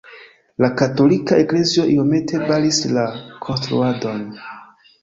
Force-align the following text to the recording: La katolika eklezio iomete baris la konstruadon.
La 0.63 0.69
katolika 0.79 1.37
eklezio 1.43 1.85
iomete 1.93 2.41
baris 2.49 2.81
la 2.99 3.05
konstruadon. 3.47 4.27